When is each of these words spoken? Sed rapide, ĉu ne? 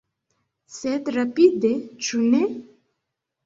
Sed 0.77 1.11
rapide, 1.19 1.73
ĉu 2.09 2.25
ne? 2.33 2.43